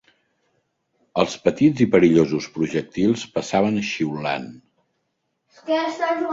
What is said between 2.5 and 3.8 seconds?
projectils passaven